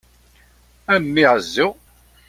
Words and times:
A 0.93 0.95
mmi 1.01 1.23
ɛezzu! 1.31 1.67